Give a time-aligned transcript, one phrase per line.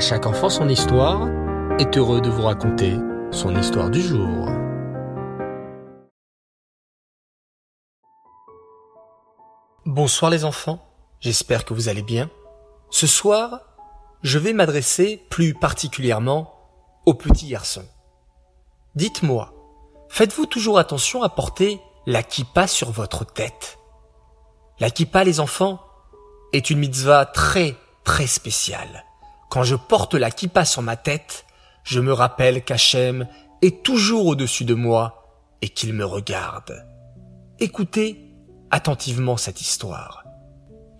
[0.00, 1.28] Chaque enfant son histoire
[1.78, 2.96] est heureux de vous raconter
[3.30, 4.48] son histoire du jour.
[9.84, 10.82] Bonsoir les enfants,
[11.20, 12.30] j'espère que vous allez bien.
[12.88, 13.60] Ce soir,
[14.22, 16.54] je vais m'adresser plus particulièrement
[17.04, 17.86] aux petits garçons.
[18.94, 19.52] Dites-moi,
[20.08, 23.78] faites-vous toujours attention à porter la kippa sur votre tête?
[24.78, 25.78] La kippa, les enfants,
[26.54, 29.04] est une mitzvah très très spéciale.
[29.50, 31.44] Quand je porte la kippa sur ma tête,
[31.82, 33.26] je me rappelle qu'Hachem
[33.62, 35.24] est toujours au-dessus de moi
[35.60, 36.86] et qu'il me regarde.
[37.58, 38.30] Écoutez
[38.70, 40.22] attentivement cette histoire.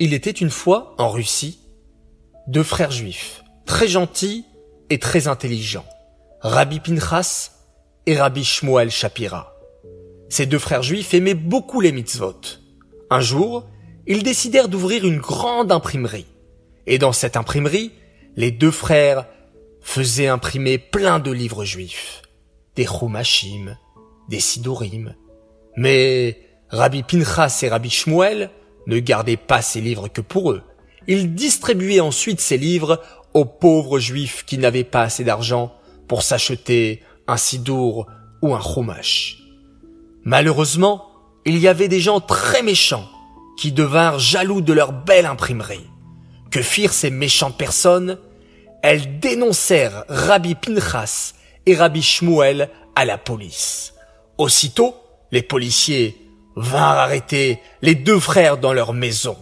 [0.01, 1.61] Il était une fois, en Russie,
[2.49, 4.45] deux frères juifs, très gentils
[4.91, 5.87] et très intelligents,
[6.41, 7.53] Rabbi Pinchas
[8.07, 9.55] et Rabbi Shmuel Shapira.
[10.29, 12.41] Ces deux frères juifs aimaient beaucoup les mitzvot.
[13.11, 13.69] Un jour,
[14.09, 16.27] ils décidèrent d'ouvrir une grande imprimerie.
[16.87, 17.93] Et dans cette imprimerie,
[18.37, 19.27] les deux frères
[19.80, 22.23] faisaient imprimer plein de livres juifs,
[22.77, 23.77] des Chumashim,
[24.29, 25.15] des Sidurim.
[25.77, 28.51] Mais Rabbi Pinchas et Rabbi Shmuel
[28.87, 30.63] ne gardaient pas ces livres que pour eux.
[31.07, 33.02] Ils distribuaient ensuite ces livres
[33.35, 35.74] aux pauvres juifs qui n'avaient pas assez d'argent
[36.09, 38.07] pour s'acheter un Sidour
[38.43, 39.38] ou un Chumash.
[40.24, 41.07] Malheureusement,
[41.46, 43.09] il y avait des gens très méchants
[43.57, 45.87] qui devinrent jaloux de leur belle imprimerie.
[46.51, 48.18] Que firent ces méchantes personnes
[48.82, 51.34] Elles dénoncèrent Rabbi Pinchas
[51.66, 53.95] et Rabbi Shmuel à la police.
[54.38, 54.95] Aussitôt,
[55.32, 56.16] les policiers
[56.56, 59.37] vinrent arrêter les deux frères dans leur maison.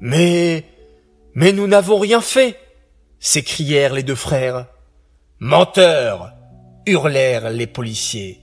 [0.00, 0.64] Mais,
[1.34, 2.58] mais nous n'avons rien fait,
[3.20, 4.66] s'écrièrent les deux frères.
[5.38, 6.32] Menteurs,
[6.86, 8.40] hurlèrent les policiers.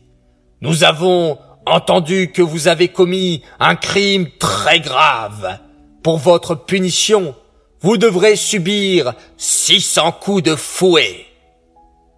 [0.62, 5.60] Nous avons entendu que vous avez commis un crime très grave.
[6.04, 7.36] Pour votre punition,
[7.84, 11.26] vous devrez subir 600 coups de fouet.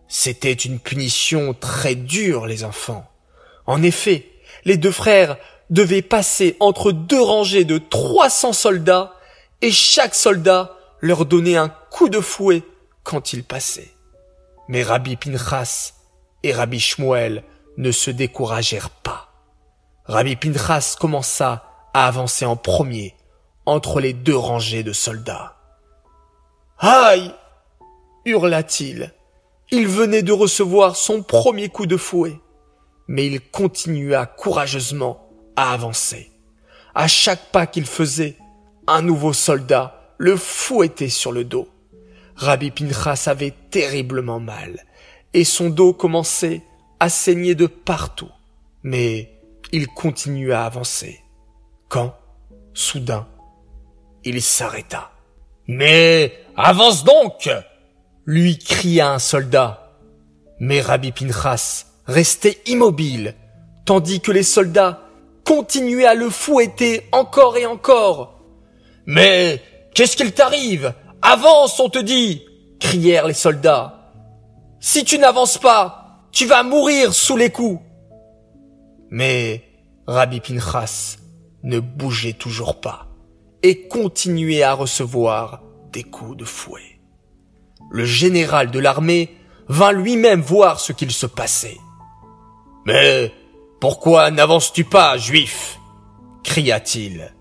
[0.08, 3.10] C'était une punition très dure, les enfants.
[3.66, 4.30] En effet,
[4.64, 5.38] les deux frères
[5.72, 9.14] devaient passer entre deux rangées de 300 soldats
[9.64, 12.62] et chaque soldat leur donnait un coup de fouet
[13.04, 13.92] quand ils passaient.
[14.68, 15.94] Mais Rabbi Pinchas
[16.44, 17.44] et Rabbi Shmuel
[17.78, 19.32] ne se découragèrent pas.
[20.06, 21.64] Rabbi Pinchas commença
[21.96, 23.16] à avancer en premier
[23.66, 25.56] entre les deux rangées de soldats.
[26.78, 27.34] Aïe
[28.26, 29.14] hurla-t-il.
[29.72, 32.40] Il venait de recevoir son premier coup de fouet,
[33.08, 36.32] mais il continua courageusement à avancer.
[36.94, 38.38] À chaque pas qu'il faisait,
[38.88, 41.68] un nouveau soldat le fouettait sur le dos.
[42.36, 44.86] Rabbi Pinchas avait terriblement mal,
[45.34, 46.62] et son dos commençait
[47.00, 48.32] à saigner de partout.
[48.84, 49.32] Mais
[49.72, 51.22] il continua à avancer.
[51.90, 52.16] Quand,
[52.74, 53.28] soudain,
[54.26, 55.12] il s'arrêta.
[55.68, 57.50] Mais avance donc
[58.26, 59.92] lui cria un soldat.
[60.60, 63.36] Mais Rabbi Pinchas restait immobile,
[63.86, 65.02] tandis que les soldats
[65.46, 68.42] continuaient à le fouetter encore et encore.
[69.06, 69.62] Mais
[69.94, 70.94] qu'est-ce qu'il t'arrive?
[71.22, 72.44] Avance, on te dit
[72.80, 74.12] crièrent les soldats.
[74.80, 77.82] Si tu n'avances pas, tu vas mourir sous les coups.
[79.10, 79.64] Mais
[80.08, 81.18] Rabbi Pinchas
[81.64, 83.05] ne bougeait toujours pas
[83.66, 87.00] et continuait à recevoir des coups de fouet.
[87.90, 89.36] Le général de l'armée
[89.68, 91.80] vint lui-même voir ce qu'il se passait.
[92.86, 93.34] Mais
[93.82, 95.80] pourquoi n'avances-tu pas, juif?
[96.44, 97.34] cria-t-il.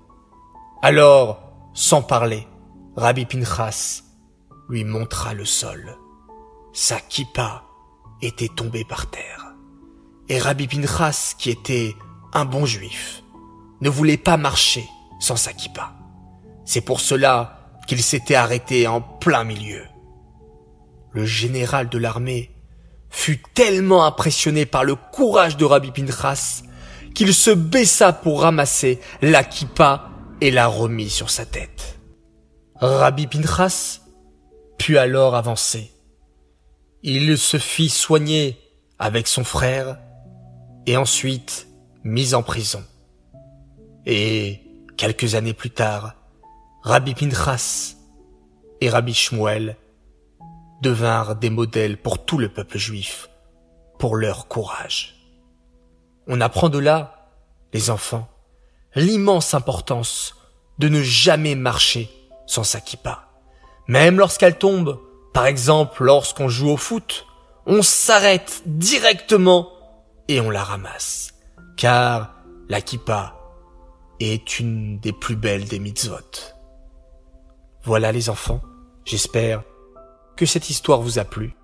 [0.81, 1.43] Alors,
[1.75, 2.49] sans parler,
[2.97, 4.01] Rabbi Pinchas
[4.71, 5.99] lui montra le sol.
[6.73, 7.65] Sa kippa
[8.23, 9.53] était tombée par terre.
[10.31, 11.95] Et Rabbi Pinchas, qui était
[12.33, 13.23] un bon juif,
[13.83, 14.89] ne voulait pas marcher
[15.21, 15.93] sans sa kippa.
[16.65, 19.85] C'est pour cela qu'il s'était arrêté en plein milieu.
[21.13, 22.51] Le général de l'armée
[23.11, 26.63] fut tellement impressionné par le courage de Rabbi Pinchas
[27.15, 30.11] qu'il se baissa pour ramasser la kippa
[30.41, 32.01] et la remit sur sa tête.
[32.77, 34.01] Rabbi Pinchas
[34.79, 35.93] put alors avancer.
[37.03, 38.59] Il se fit soigner
[38.99, 39.99] avec son frère
[40.87, 41.69] et ensuite
[42.03, 42.83] mis en prison.
[44.07, 44.61] Et
[44.97, 46.15] quelques années plus tard,
[46.87, 47.95] Rabbi Pinchas
[48.83, 49.79] et Rabbi Shmuel
[50.83, 53.31] devinrent des modèles pour tout le peuple juif,
[53.99, 55.15] pour leur courage.
[56.27, 57.31] On apprend de là,
[57.73, 58.29] les enfants,
[58.95, 60.37] l'immense importance
[60.79, 62.11] de ne jamais marcher
[62.47, 63.31] sans sa kippa.
[63.89, 65.01] Même lorsqu'elle tombe,
[65.33, 67.25] par exemple lorsqu'on joue au foot,
[67.65, 69.71] on s'arrête directement
[70.29, 71.33] et on la ramasse.
[71.79, 72.35] Car
[72.69, 73.39] la kippa
[74.21, 76.54] est une des plus belles des mitzvot.
[77.87, 78.63] Voilà les enfants,
[79.05, 79.63] j'espère
[80.37, 81.55] que cette histoire vous a plu.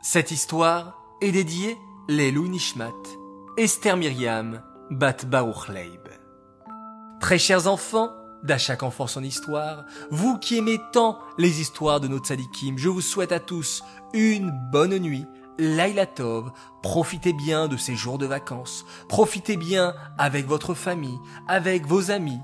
[0.00, 1.76] Cette histoire est dédiée
[2.08, 2.92] les Nishmat,
[3.56, 4.62] Esther Myriam,
[4.92, 6.06] Bat Baruch Leib.
[7.20, 8.12] Très chers enfants,
[8.44, 12.88] d'à chaque enfant son histoire, vous qui aimez tant les histoires de nos tzadikim, je
[12.88, 13.82] vous souhaite à tous
[14.14, 15.26] une bonne nuit,
[15.58, 16.52] Laila Tov,
[16.84, 21.18] profitez bien de ces jours de vacances, profitez bien avec votre famille,
[21.48, 22.38] avec vos amis,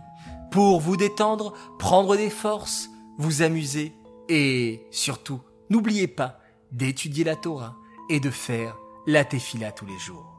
[0.50, 3.94] pour vous détendre, prendre des forces, vous amuser
[4.28, 5.40] et surtout,
[5.70, 6.40] n'oubliez pas
[6.72, 7.76] d'étudier la Torah
[8.10, 10.34] et de faire la tefila tous les jours.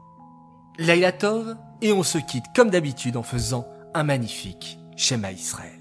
[0.78, 5.79] Laila Tov et on se quitte comme d'habitude en faisant un magnifique schéma Israël.